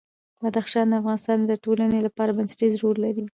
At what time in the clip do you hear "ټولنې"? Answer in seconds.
1.63-1.99